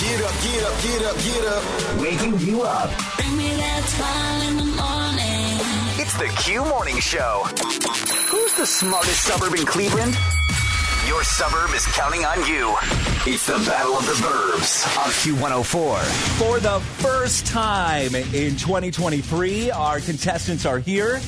[0.00, 2.00] Get up, get up, get up, get up.
[2.00, 2.90] Waking you up.
[3.16, 6.00] Bring me that smile in the morning.
[6.00, 7.44] It's the Q Morning Show.
[8.30, 10.16] Who's the smartest suburb in Cleveland?
[11.12, 12.74] Your suburb is counting on you.
[13.26, 16.00] It's the Battle of the Burbs on Q104.
[16.38, 21.20] For the first time in 2023, our contestants are here.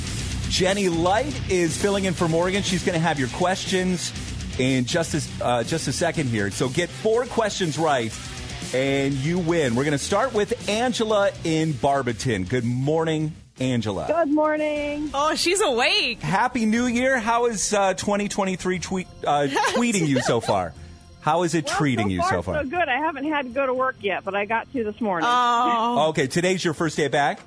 [0.49, 2.63] Jenny Lyte is filling in for Morgan.
[2.63, 4.11] She's going to have your questions
[4.59, 6.51] in just a, uh, just a second here.
[6.51, 8.11] So get four questions right,
[8.73, 9.75] and you win.
[9.75, 12.45] We're going to start with Angela in Barberton.
[12.45, 14.07] Good morning, Angela.
[14.09, 15.11] Good morning.
[15.15, 16.21] Oh, she's awake.
[16.21, 17.19] Happy New Year.
[17.19, 20.73] How is uh, 2023 tweet, uh, tweeting you so far?
[21.21, 22.63] How is it Well, treating so you far, so far?
[22.63, 22.89] So good.
[22.89, 25.29] I haven't had to go to work yet, but I got to this morning.
[25.31, 27.41] Oh, Okay, today's your first day back.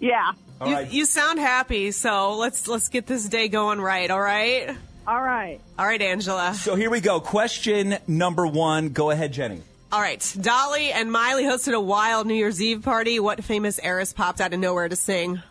[0.00, 0.32] yeah.
[0.60, 0.92] All you, right.
[0.92, 1.90] you sound happy.
[1.90, 4.08] So let's let's get this day going right.
[4.10, 4.70] All right.
[5.08, 5.60] All right.
[5.76, 6.54] All right, Angela.
[6.54, 7.18] So here we go.
[7.20, 8.90] Question number one.
[8.90, 9.62] Go ahead, Jenny.
[9.92, 10.36] All right.
[10.40, 13.20] Dolly and Miley hosted a wild New Year's Eve party.
[13.20, 15.42] What famous heiress popped out of nowhere to sing?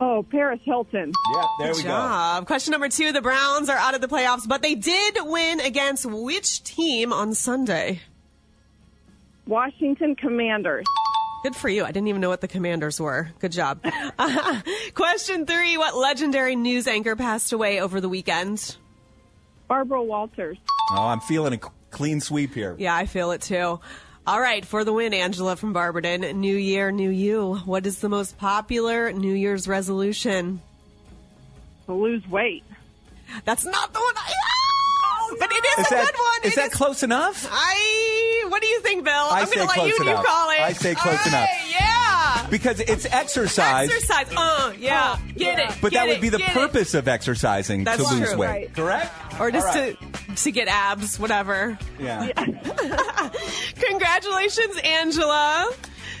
[0.00, 1.12] Oh, Paris Hilton.
[1.34, 2.42] Yeah, there Good we go.
[2.46, 3.12] Question number two.
[3.12, 7.32] The Browns are out of the playoffs, but they did win against which team on
[7.34, 8.00] Sunday?
[9.46, 10.84] Washington Commanders.
[11.44, 11.84] Good for you.
[11.84, 13.30] I didn't even know what the commanders were.
[13.38, 13.84] Good job.
[14.94, 15.76] Question three.
[15.78, 18.76] What legendary news anchor passed away over the weekend?
[19.68, 20.58] Barbara Walters.
[20.90, 22.74] Oh, I'm feeling a c- clean sweep here.
[22.78, 23.80] Yeah, I feel it too.
[24.26, 26.20] All right, for the win, Angela from Barberton.
[26.40, 27.56] New year, new you.
[27.64, 30.60] What is the most popular New Year's resolution?
[31.86, 32.64] To lose weight.
[33.44, 34.32] That's not the one I.
[35.06, 36.50] Oh, but it is, Is a that good one.
[36.50, 37.46] is It that close enough?
[37.50, 38.44] I.
[38.48, 39.12] What do you think, Bill?
[39.12, 40.24] I am say gonna let close you, you enough.
[40.24, 40.60] call it.
[40.60, 41.48] I say close All enough.
[41.48, 41.63] right, Yeah.
[42.54, 44.32] Because it's exercise, Exercise.
[44.36, 45.18] Uh, yeah.
[45.36, 45.76] Get it.
[45.82, 46.54] but get that would be the get it.
[46.54, 48.38] purpose of exercising That's to lose true.
[48.38, 48.48] weight.
[48.48, 48.72] Right.
[48.74, 49.40] Correct?
[49.40, 49.96] Or just All right.
[49.98, 51.76] to to get abs, whatever.
[51.98, 52.28] Yeah.
[53.80, 55.68] Congratulations, Angela.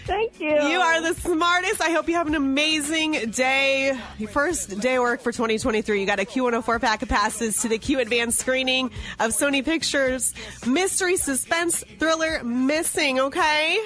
[0.06, 0.48] Thank you.
[0.50, 1.80] You are the smartest.
[1.80, 3.96] I hope you have an amazing day.
[4.18, 6.00] Your first day of work for 2023.
[6.00, 8.86] You got a Q104 pack of passes to the Q Advanced screening
[9.20, 10.34] of Sony Pictures
[10.66, 13.78] Mystery Suspense Thriller Missing, okay?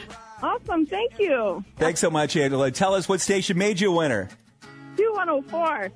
[0.43, 0.87] Awesome.
[0.87, 1.65] Thank you.
[1.77, 2.71] Thanks so much, Angela.
[2.71, 4.29] Tell us what station made you a winner.
[4.97, 5.93] Q104.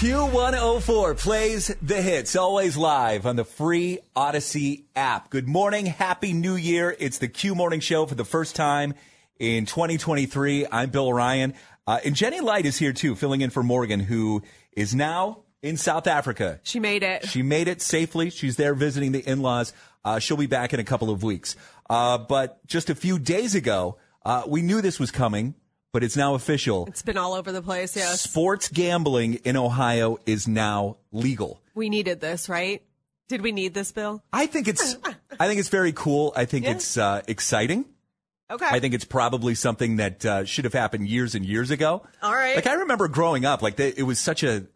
[0.00, 5.28] Q104 plays the hits, always live on the free Audacy app.
[5.28, 5.84] Good morning.
[5.84, 6.96] Happy New Year.
[6.98, 8.94] It's the Q Morning Show for the first time
[9.38, 10.66] in 2023.
[10.72, 11.52] I'm Bill Ryan.
[11.86, 15.76] Uh, and Jenny Lyte is here too, filling in for Morgan, who is now in
[15.76, 16.60] South Africa.
[16.62, 17.26] She made it.
[17.28, 18.30] She made it safely.
[18.30, 19.72] She's there visiting the in-laws.
[20.04, 21.56] Uh, she'll be back in a couple of weeks.
[21.88, 25.54] Uh, but just a few days ago, uh, we knew this was coming,
[25.92, 26.86] but it's now official.
[26.86, 28.20] It's been all over the place, yes.
[28.22, 31.60] Sports gambling in Ohio is now legal.
[31.74, 32.82] We needed this, right?
[33.28, 34.22] Did we need this, Bill?
[34.32, 34.96] I think it's,
[35.40, 36.32] I think it's very cool.
[36.34, 36.72] I think Yeah.
[36.72, 37.84] it's uh, exciting.
[38.50, 38.66] Okay.
[38.66, 42.02] I think it's probably something that uh, should have happened years and years ago.
[42.22, 42.56] All right.
[42.56, 44.66] Like I remember growing up, like they, it was such a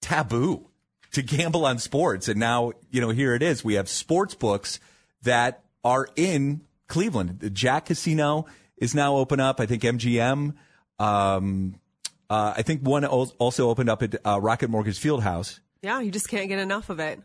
[0.00, 0.68] taboo
[1.12, 3.64] to gamble on sports, and now you know here it is.
[3.64, 4.80] We have sports books
[5.22, 7.40] that are in Cleveland.
[7.40, 8.46] The Jack Casino
[8.78, 9.60] is now open up.
[9.60, 10.54] I think MGM.
[10.98, 11.80] Um,
[12.28, 15.60] uh, I think one also opened up at uh, Rocket Mortgage Fieldhouse.
[15.82, 17.20] Yeah, you just can't get enough of it.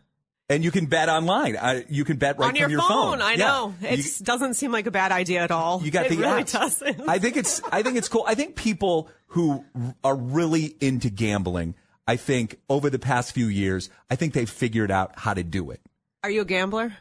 [0.52, 1.56] And you can bet online.
[1.56, 3.38] Uh, you can bet right On your, from your phone, I Yeah.
[3.48, 3.76] know.
[3.82, 5.82] It doesn't seem like a bad idea at all.
[5.84, 6.52] You got it the really apps.
[6.52, 7.08] doesn't.
[7.10, 8.26] I think it's I think it's cool.
[8.28, 9.64] I think people who
[10.04, 11.74] are really into gambling,
[12.06, 15.72] I think over the past few years, I think they've figured out how to do
[15.72, 15.80] it.
[16.24, 16.94] Are you a gambler?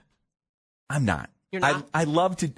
[0.88, 1.28] I'm not.
[1.52, 1.84] You're not?
[1.92, 2.52] I, I love to.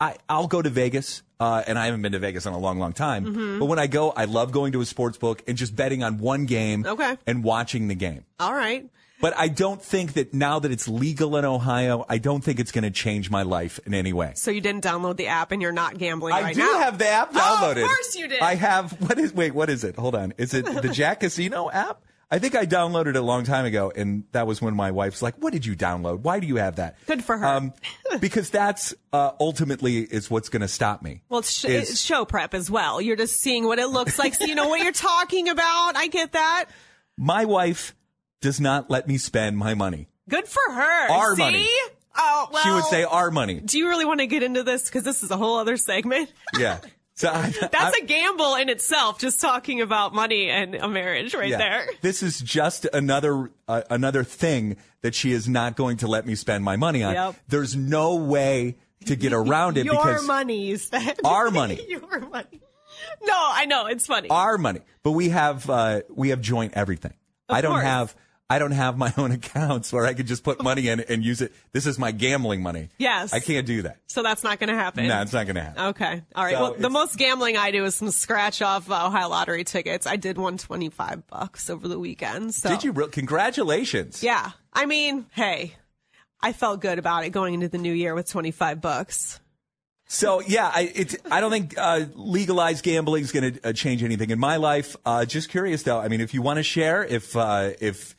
[0.00, 2.78] I I'll go to Vegas, uh, and I haven't been to Vegas in a long,
[2.78, 3.24] long time.
[3.24, 3.58] Mhm.
[3.60, 6.18] But when I go, I love going to a sports book and just betting on
[6.18, 6.84] one game.
[6.84, 7.16] Okay.
[7.26, 8.24] And watching the game.
[8.38, 8.86] All right.
[9.24, 12.72] But I don't think that now that it's legal in Ohio, I don't think it's
[12.72, 14.32] going to change my life in any way.
[14.34, 16.44] So you didn't download the app and you're not gambling right now.
[16.44, 16.78] I right do now.
[16.80, 17.76] have the app downloaded.
[17.78, 18.40] Oh, of course you did.
[18.40, 18.92] I have.
[19.00, 19.32] What is?
[19.32, 19.96] Wait, what is it?
[19.96, 20.34] Hold on.
[20.36, 22.02] Is it the Jack Casino app?
[22.30, 25.22] I think I downloaded it a long time ago, and that was when my wife's
[25.22, 26.20] like, "What did you download?
[26.20, 27.46] Why do you have that?" Good for her.
[27.46, 27.72] Um,
[28.20, 31.22] because that's uh, ultimately is what's going to stop me.
[31.30, 33.00] Well, it's, sh- Is- it's show prep as well.
[33.00, 35.96] You're just seeing what it looks like, so you know what you're talking about.
[35.96, 36.66] I get that.
[37.16, 37.94] My wife
[38.44, 40.06] does not let me spend my money.
[40.28, 41.10] Good for her.
[41.10, 41.42] Our See?
[41.42, 41.68] money.
[42.14, 42.62] Oh, well.
[42.62, 43.58] she would say our money.
[43.60, 44.84] Do you really want to get into this?
[44.84, 46.30] Because this is a whole other segment.
[46.58, 46.78] Yeah.
[47.16, 51.32] So I, That's I- a gamble in itself, just talking about money and a marriage
[51.32, 51.58] right Yeah.
[51.58, 51.86] there.
[52.02, 56.34] This is just another uh, another thing that she is not going to let me
[56.34, 57.14] spend my money on.
[57.14, 57.36] Yep.
[57.48, 58.76] There's no way
[59.06, 61.20] to get around it Your because money, you said.
[61.24, 61.80] Our money.
[61.88, 62.60] Your money.
[63.22, 64.28] No, I know it's funny.
[64.30, 64.80] our money.
[65.04, 67.14] But we have uh, we have joint everything.
[67.48, 67.84] Of I don't course.
[67.84, 68.16] have
[68.50, 71.40] I don't have my own accounts where I could just put money in and use
[71.40, 71.52] it.
[71.72, 72.90] This is my gambling money.
[72.98, 73.32] Yes.
[73.32, 73.98] I can't do that.
[74.06, 75.06] so that's not going to happen.
[75.06, 75.84] No, it's not going to happen.
[75.86, 76.22] Okay.
[76.34, 76.54] All right.
[76.54, 80.06] So well, the most gambling I do is some scratch off uh, Ohio lottery tickets.
[80.06, 82.54] I did one twenty five bucks over the weekend.
[82.54, 82.92] So Did you?
[82.92, 84.22] Re- Congratulations.
[84.22, 84.50] Yeah.
[84.72, 85.74] I mean, hey,
[86.40, 89.40] I felt good about it going into the new year with twenty five bucks.
[90.06, 94.28] So yeah, I I don't think uh, legalized gambling is going to uh, change anything
[94.30, 94.96] in my life.
[95.06, 95.98] Uh, just curious though.
[95.98, 98.14] I mean, if you want to share, if uh, if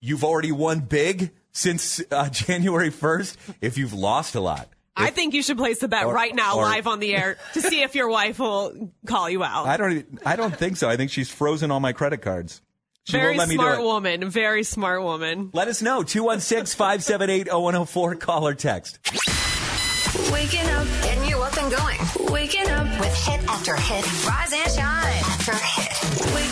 [0.00, 5.34] you've already won big since uh, January first, if you've lost a lot, I think
[5.34, 7.82] you should place a bet Or- right now, or- live on the air, to see
[7.82, 9.66] if your wife will call you out.
[9.66, 9.92] I don't.
[9.92, 10.88] even- I don't think so.
[10.88, 12.62] I think she's frozen all my credit cards.
[13.04, 13.84] She very won't let me do smart it.
[13.84, 14.30] woman.
[14.30, 15.50] Very smart woman.
[15.52, 18.14] Let us know 216 578 0104.
[18.16, 18.98] Call or text.
[20.32, 21.98] Waking up, getting you up and going.
[22.32, 24.04] Waking up with hit after hit.
[24.26, 26.34] Rise and shine after hit.
[26.34, 26.45] Waking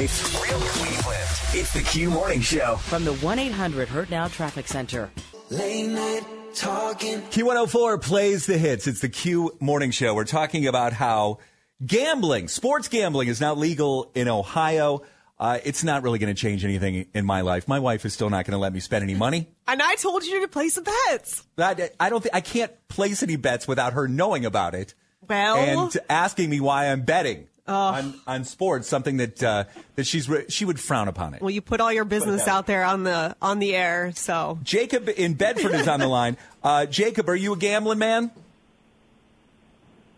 [0.00, 1.18] life, real Cleveland.
[1.54, 2.76] It's the Q Morning Show.
[2.76, 5.10] From the 1 800 Hurt Now Traffic Center.
[5.50, 7.22] Late night talking.
[7.22, 8.86] Q104 plays the hits.
[8.86, 10.14] It's the Q Morning Show.
[10.14, 11.38] We're talking about how
[11.84, 15.02] gambling, sports gambling, is now legal in Ohio.
[15.36, 17.66] Uh, it's not really going to change anything in my life.
[17.66, 19.48] My wife is still not going to let me spend any money.
[19.66, 21.44] And I told you to place a bets.
[21.58, 24.94] I, I don't think I can't place any bets without her knowing about it
[25.28, 28.88] Well, and asking me why I'm betting on, on sports.
[28.88, 29.64] Something that uh,
[29.96, 31.40] that she's re- she would frown upon it.
[31.40, 35.08] well, you put all your business out there on the on the air, so Jacob
[35.08, 36.36] in Bedford is on the line.
[36.60, 38.32] Uh, Jacob, are you a gambling man?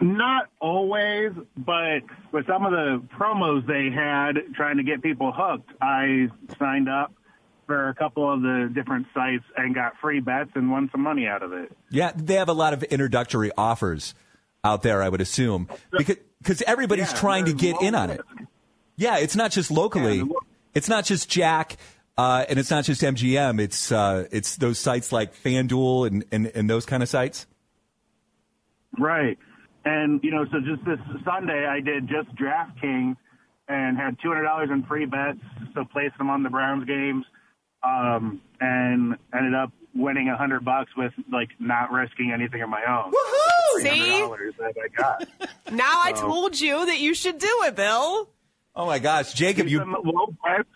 [0.01, 2.01] Not always, but
[2.33, 7.13] with some of the promos they had trying to get people hooked, I signed up
[7.67, 11.27] for a couple of the different sites and got free bets and won some money
[11.27, 11.71] out of it.
[11.91, 14.15] Yeah, they have a lot of introductory offers
[14.65, 18.21] out there, I would assume, because because everybody's Yeah, trying to get in on it.
[18.97, 20.23] Yeah, it's not just locally.
[20.75, 21.77] It's not just Jack,
[22.19, 23.61] uh, and it's not just MGM.
[23.61, 27.47] It's uh, it's those sites like FanDuel and, and, and those kind of sites.
[28.99, 29.39] Right.
[29.85, 33.17] And, you know, so just this Sunday, I did just DraftKings
[33.69, 35.39] and had $200 in free bets.
[35.75, 37.25] So placed them on the Browns games
[37.83, 42.83] um, and ended up winning a hundred bucks with like not risking anything of my
[42.85, 43.13] own.
[43.85, 43.93] Woohoo!
[43.93, 44.21] See?
[44.23, 45.29] $300 that I got.
[45.73, 48.29] Now I So- told you that you should do it, Bill.
[48.75, 50.69] Oh my gosh, Jacob, you some low bets,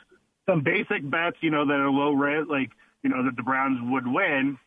[0.46, 2.70] some basic bets, you know, that are low risk, like
[3.02, 4.58] you know that the Browns would win.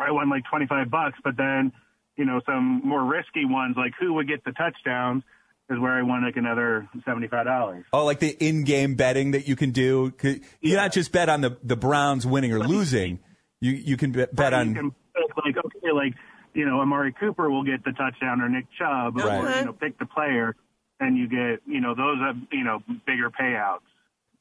[0.00, 1.72] I won like twenty five bucks, but then
[2.16, 5.22] you know some more risky ones, like who would get the touchdowns,
[5.70, 7.84] is where I won like another seventy five dollars.
[7.92, 11.76] oh like the in-game betting that you can do—you not just bet on the the
[11.76, 13.18] Browns winning or losing.
[13.60, 14.94] You you can bet, bet on can
[15.44, 16.14] like okay, like
[16.54, 19.58] you know Amari Cooper will get the touchdown or Nick Chubb, or Right.
[19.60, 20.54] you know pick the player,
[21.00, 23.80] and you get you know those are you know bigger payouts.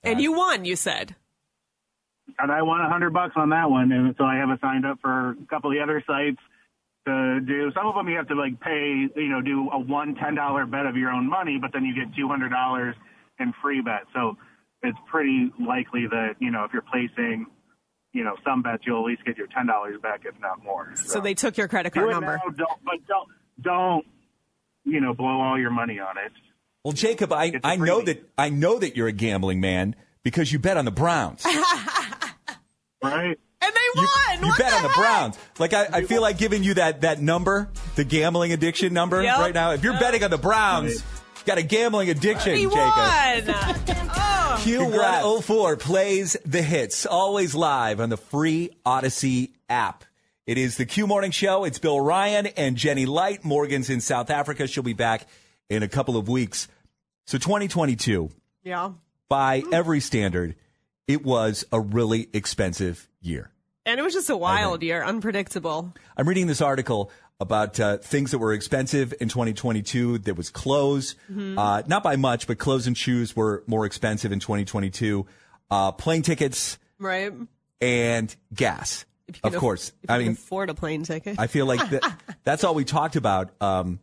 [0.03, 1.15] And you won, you said.
[2.39, 4.85] and I won a hundred bucks on that one, and so I have it signed
[4.85, 6.39] up for a couple of the other sites
[7.05, 7.71] to do.
[7.75, 10.65] Some of them you have to like pay, you know, do a one ten dollar
[10.65, 12.95] bet of your own money, but then you get two hundred dollars
[13.39, 14.03] in free bet.
[14.13, 14.37] So
[14.81, 17.45] it's pretty likely that you know if you're placing,
[18.13, 20.91] you know, some bets you'll at least get your ten dollars back, if not more.
[20.95, 22.39] So they took your credit card number.
[22.45, 23.27] now, don't, but don't
[23.61, 24.05] don't
[24.85, 26.31] you know blow all your money on it.
[26.83, 29.95] Well, Jacob, I, It's a I know that I know that you're a gambling man
[30.23, 31.43] because you bet on the Browns.
[33.03, 33.37] right?
[33.61, 34.41] And they won.
[34.41, 34.97] you what bet the on the heck?
[34.97, 35.39] Browns.
[35.59, 39.39] Like I, I feel like giving you that that number, the gambling addiction number Yep.
[39.39, 39.71] right now.
[39.71, 41.01] If you're betting on the Browns, you
[41.45, 43.55] got a gambling addiction, He Jacob.
[43.55, 44.22] Oh,
[44.65, 44.75] won.
[45.23, 45.41] oh.
[45.41, 50.03] Q104 plays the hits, always live on the free Audacy app.
[50.45, 51.63] It is the Q Morning Show.
[51.63, 53.45] It's Bill Ryan and Jenny Lyte.
[53.45, 54.67] Morgan's in South Africa.
[54.67, 55.27] She'll be back
[55.69, 56.67] in a couple of weeks.
[57.25, 58.29] So 2022,
[58.63, 58.91] Yeah.
[59.29, 60.55] by every standard,
[61.07, 63.49] it was a really expensive year.
[63.85, 65.93] And it was just a wild year, unpredictable.
[66.17, 70.19] I'm reading this article about uh, things that were expensive in 2022.
[70.19, 71.57] that was clothes, Mm-hmm.
[71.57, 75.25] uh, not by much, but clothes and shoes were more expensive in 2022.
[75.71, 77.33] Uh, plane tickets Right?
[77.81, 79.05] and gas,
[79.43, 79.89] of aff- course.
[80.03, 81.39] If you I can mean, afford a plane ticket.
[81.39, 83.99] I feel like that, that's all we talked about um,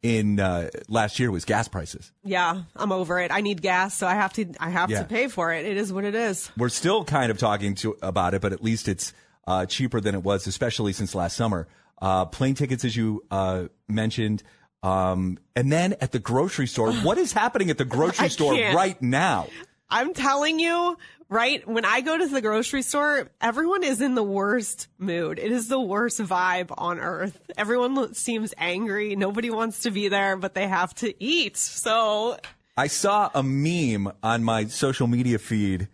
[0.00, 2.12] in uh, last year was gas prices.
[2.24, 3.32] yeah, I'm over it.
[3.32, 4.46] I need gas, so I have to.
[4.60, 5.00] I have Yeah.
[5.00, 5.66] to pay for it.
[5.66, 6.50] It is what it is.
[6.56, 9.12] We're still kind of talking to about it, but at least it's
[9.46, 11.66] uh, cheaper than it was, especially since last summer.
[12.00, 14.42] Uh, plane tickets, as you uh, mentioned,
[14.82, 16.92] um, and then at the grocery store.
[17.02, 18.76] what is happening at the grocery store can't.
[18.76, 19.48] right now?
[19.90, 21.66] I'm telling you, right?
[21.66, 25.38] When I go to the grocery store, everyone is in the worst mood.
[25.38, 27.40] It is the worst vibe on earth.
[27.56, 29.16] Everyone seems angry.
[29.16, 31.56] Nobody wants to be there, but they have to eat.
[31.56, 32.38] So
[32.76, 35.88] I saw a meme on my social media feed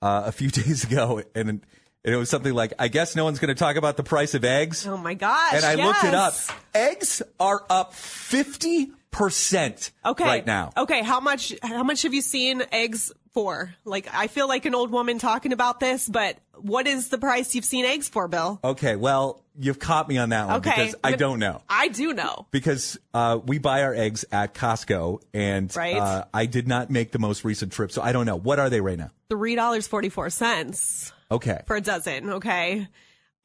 [0.00, 1.60] uh, a few days ago, and
[2.04, 4.34] and it was something like, I guess no one's going to talk about the price
[4.34, 4.86] of eggs.
[4.86, 5.54] Oh my gosh.
[5.54, 5.86] And I yes.
[5.86, 6.34] looked it up.
[6.74, 10.24] Eggs are up 50% okay.
[10.24, 10.72] right now.
[10.76, 11.02] Okay.
[11.02, 13.74] How much, how much have you seen eggs for?
[13.86, 17.54] Like, I feel like an old woman talking about this, but what is the price
[17.54, 18.60] you've seen eggs for, Bill?
[18.62, 18.96] Okay.
[18.96, 20.70] Well, you've caught me on that one okay.
[20.70, 21.62] because I don't know.
[21.70, 22.46] I do know.
[22.50, 25.96] Because uh, we buy our eggs at Costco, and right?
[25.96, 28.36] uh, I did not make the most recent trip, so I don't know.
[28.36, 29.10] What are they right now?
[29.30, 31.12] $3.44.
[31.30, 32.88] Okay, for a dozen, okay?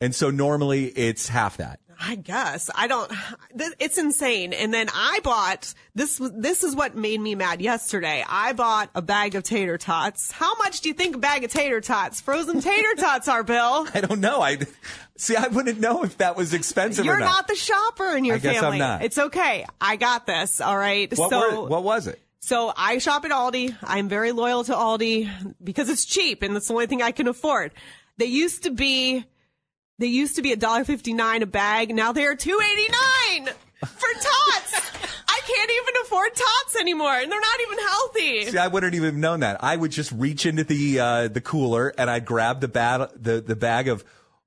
[0.01, 1.79] and so normally it's half that.
[2.01, 3.11] I guess I don't.
[3.57, 4.53] th- It's insane.
[4.53, 6.17] And then I bought this.
[6.33, 8.23] This is what made me mad yesterday.
[8.25, 10.31] I bought a bag of tater tots.
[10.31, 13.85] How much do you think a bag of tater tots, frozen tater tots, are, Bill?
[13.93, 14.41] I don't know.
[14.41, 14.59] I
[15.17, 15.35] see.
[15.35, 18.39] I wouldn't know if that was expensive You're or not the shopper in your I
[18.39, 18.77] guess I'm family.
[18.79, 19.03] not.
[19.03, 19.65] It's okay.
[19.81, 20.61] I got this.
[20.61, 21.11] All right.
[21.17, 22.21] What, so were, what was it?
[22.41, 23.75] So I shop at Aldi.
[23.83, 27.27] I'm very loyal to Aldi because it's cheap and that's the only thing I can
[27.27, 27.73] afford.
[28.17, 29.25] They used to be,
[29.97, 31.93] they used to be a dollar fifty nine a bag.
[31.93, 33.53] Now they are two eighty nine
[33.85, 34.81] for tots.
[35.27, 38.45] I can't even afford tots anymore, and they're not even healthy.
[38.51, 39.63] See, I wouldn't even have known that.
[39.63, 43.41] I would just reach into the uh, the cooler and I'd grab the bag the,
[43.41, 44.03] the bag of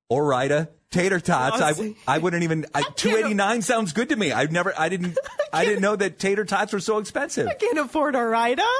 [0.09, 1.61] Ore-Ida tater tots.
[1.61, 1.95] I.
[2.07, 2.67] I wouldn't even.
[2.75, 4.31] I, Two eighty nine sounds good to me.
[4.31, 4.73] I've never.
[4.79, 5.19] I didn't.
[5.53, 7.49] I didn't know that tater tots were so expensive.
[7.49, 8.63] I can't afford Ore-Ida.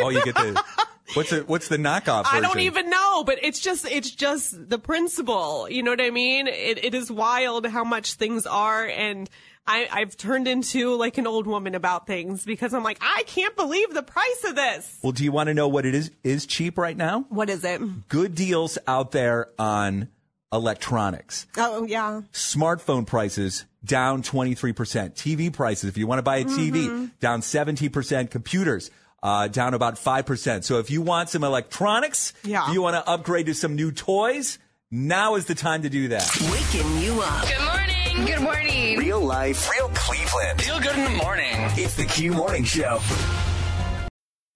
[0.00, 0.62] Oh, you get the
[1.14, 2.24] what's the what's the knockoff?
[2.26, 5.68] I don't even know, but it's just it's just the principle.
[5.70, 6.46] You know what I mean?
[6.46, 9.30] It it is wild how much things are, and
[9.66, 13.56] I, I've turned into like an old woman about things because I'm like, I can't
[13.56, 14.98] believe the price of this.
[15.02, 17.26] Well, do you want to know what it is is cheap right now?
[17.28, 18.08] What is it?
[18.08, 20.08] Good deals out there on
[20.52, 21.46] electronics.
[21.56, 22.22] Oh, yeah.
[22.32, 25.14] Smartphone prices down 23%.
[25.14, 27.10] TV prices, if you want to buy a TV, Mhm.
[27.20, 28.30] down 70%.
[28.30, 28.90] Computers,
[29.22, 30.64] uh, down about 5%.
[30.64, 32.66] So if you want some electronics, Yeah.
[32.68, 34.58] if you want to upgrade to some new toys,
[34.90, 36.28] now is the time to do that.
[36.50, 37.46] Waking you up.
[37.46, 38.26] Good morning.
[38.26, 38.98] Good morning.
[38.98, 40.62] Real life, real Cleveland.
[40.62, 41.54] Feel good in the morning.
[41.76, 43.00] It's the Q Morning Show.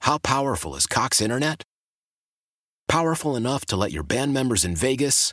[0.01, 1.62] How powerful is Cox Internet?
[2.88, 5.32] Powerful enough to let your band members in Vegas,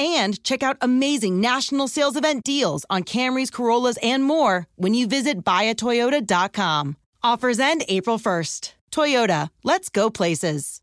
[0.00, 5.06] and check out amazing national sales event deals on Camrys, Corollas, and more when you
[5.06, 6.96] visit buyatoyota.com.
[7.22, 8.72] Offers end April 1st.
[8.90, 10.80] Toyota, let's go places.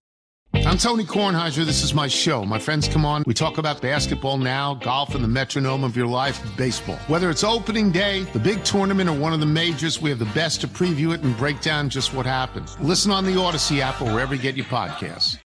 [0.54, 1.66] I'm Tony Kornheiser.
[1.66, 2.44] This is my show.
[2.46, 3.24] My friends come on.
[3.26, 6.96] We talk about basketball now, golf, and the metronome of your life, baseball.
[7.08, 10.26] Whether it's opening day, the big tournament, or one of the majors, we have the
[10.26, 12.80] best to preview it and break down just what happens.
[12.80, 15.36] Listen on the Audacy app or wherever you get your podcasts.